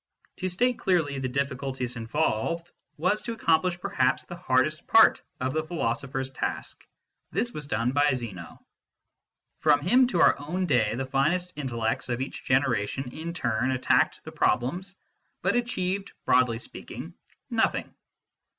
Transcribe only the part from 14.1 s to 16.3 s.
the problems, but achieved,